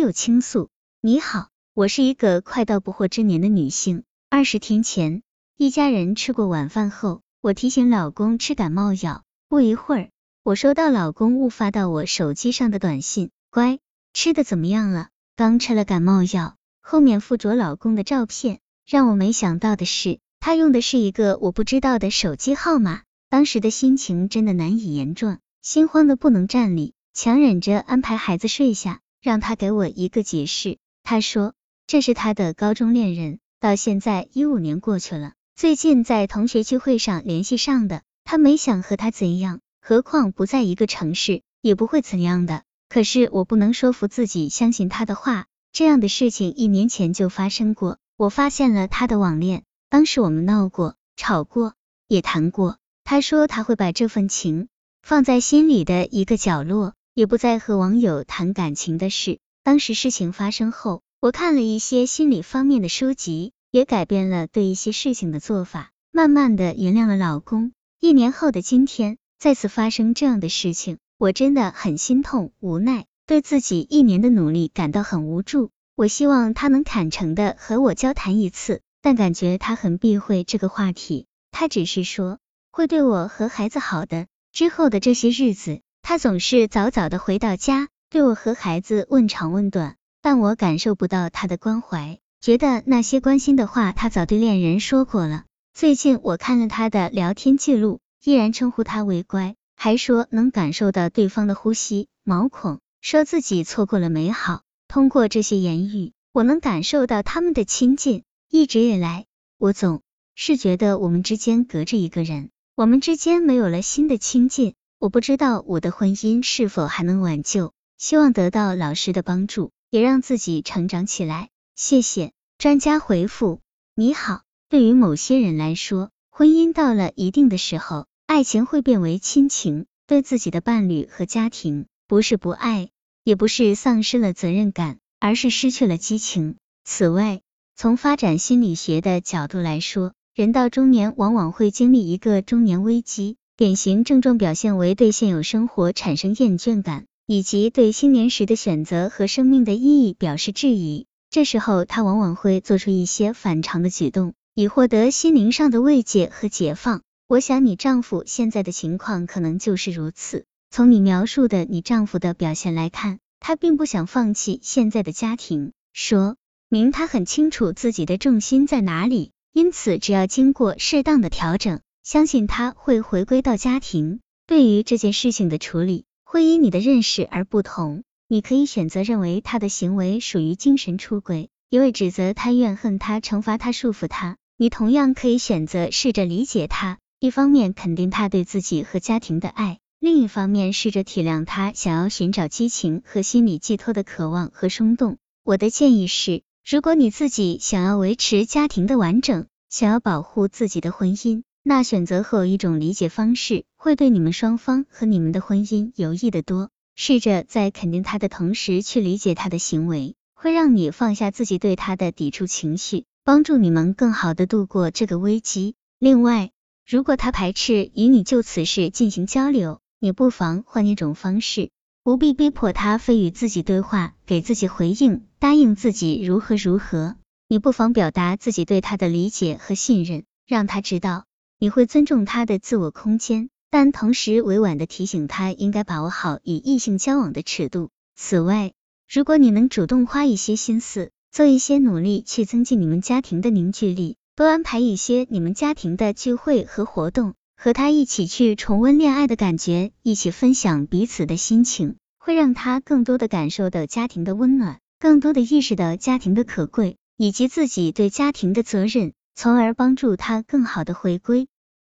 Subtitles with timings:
[0.00, 0.68] 友倾诉。
[1.00, 4.04] 你好，我是一个快到不惑之年的女性。
[4.30, 5.22] 二十天前，
[5.56, 9.22] 一家人吃过晚饭后，我提醒老公吃感冒药。
[9.48, 10.10] 不一会儿，
[10.42, 13.78] 我收到老公误发到我手机上的短信：乖，
[14.12, 15.08] 吃的怎么样了？
[15.36, 16.56] 刚吃了感冒药。
[16.80, 18.60] 后面附着老公的照片。
[18.86, 23.02] 让我没想到的是，他用的是一个我不知道的手机号码。
[23.28, 30.78] 当时的心情真的难以言状，心慌的不能站立，强忍着安排孩子睡下，让他给我一个解释。
[31.02, 31.54] 他说
[31.86, 38.02] 这是他的高中恋人，到现在一五年过去了，最近在同学聚会上联系上的。
[38.24, 42.62] 他没想和他怎样，何况不在一个城市，也不会怎样的。
[42.90, 51.74] 可是我不能说服自己相信他的话，这样的事情一年前就发生过，我发现了他的网恋，当时我们闹过、吵过，
[52.06, 52.76] 也谈过。
[53.04, 54.68] 他说他会把这份情
[55.00, 59.40] 放在心里的一个角落，也不再和网友谈感情的事。
[59.64, 67.72] 当时事情发生后，我看了一些心理方面的书籍，也改变了对一些事情的做法，慢慢的原谅了老公。
[67.98, 75.70] 一年后的今天，再次发生这样的事情，我真的很心痛、无奈，对自己一年的努力感到很无助。
[75.96, 82.38] 我希望他能坦诚的和我交谈一次，但感觉他很避讳这个话题，他只是说。
[82.70, 84.28] 会对我和孩子好的。
[84.52, 95.44] 之后的这些日子，他总是早早的回到家，对我和孩子问长问短，但我感受不到他的关怀，觉得那些关心的话他早对恋人说过了。
[95.74, 104.62] 最近我看了他的聊天记录，依然称呼他为乖，还说能感受到对方的呼吸、毛孔，说自己错过了美好。
[104.88, 108.22] 通过这些言语，我能感受到他们的亲近。
[108.48, 109.26] 一直以来，
[109.58, 110.00] 我总
[110.34, 112.48] 是觉得我们之间隔着一个人。
[112.76, 121.50] 我们之间没有了新的亲近，我不知道我的婚姻是否还能挽救，希望得到老师的帮助，也让自己成长起来。
[121.76, 122.32] 谢谢。
[122.58, 123.60] 专家回复：
[123.94, 124.42] 你好。
[124.68, 132.90] 对于某些人来说，婚姻到了一定的时候，爱情会变为亲情，对自己的伴侣和家庭，不是不爱，
[133.22, 136.56] 也不是丧失了责任感，而是失去了激情。
[136.84, 137.40] 此外，
[137.76, 151.06] 从发展心理学的角度来说，人到中年，往往会经历一个中年危机，典型症状表现为对现有生活产生厌倦感，以及对青年时的选择和生命的意义表示质疑。
[151.28, 157.02] 这时候，他往往会做出一些反常的举动，以获得心灵上的慰藉和解放。
[157.26, 160.44] 我想，你丈夫现在的情况可能就是如此。
[160.70, 166.36] 从你描述的你丈夫的表现来看，他并不想放弃现在的家庭，说
[166.68, 169.32] 明他很清楚自己的重心在哪里。
[169.52, 174.20] 因此，只要经过适当的调整，相信他会回归到家庭。
[174.46, 178.02] 对于这件事情的处理，会因你的认识而不同。
[178.28, 184.38] 你可以选择认为他的行为属于精神出轨，一味指责他、怨恨他、惩罚他、束缚他。
[184.56, 195.18] 你同样可以选择试着理解他，一方面肯定他对自己和家庭的爱，另一方面试着体谅他想要寻找激情和心理寄托的渴望和冲动。
[195.44, 196.42] 我的建议是。
[196.66, 206.70] 如果你自己想要维持家庭的完整，想要保护自己的婚姻，那选择后一种理解方式会对你们双方和你们的婚姻有益的多。
[206.96, 215.74] 试着在肯定他的同时去理解他的行为，会让你放下自己对他的抵触情绪，帮助你们更好的度过这个危机。
[215.98, 216.52] 另外，
[216.86, 221.68] 如果他排斥与你就此事进行交流，你不妨换一种方式。
[222.02, 227.16] 不必逼迫他非与自己对话，给自己回应，答应自己如何如何。
[227.46, 231.26] 你不妨表达自己对他的理解和信任，让他知道
[231.60, 237.90] 你会尊重他的自我空间，但同时委婉的提醒他应该把握好与异性交往的尺度。
[238.14, 238.72] 此外，
[239.12, 247.34] 如果你能主动花一些心思，做一些努力去增进你们家庭的凝聚力，多安排一些你们家庭的聚会和活动。
[247.60, 261.48] 和他一起去重温恋爱的感觉，一起分享彼此的心情，会让他更多的感受到家庭的温暖，更多的意识到家庭的可贵，以及自己对家庭的责任，从而帮助他更好的回归。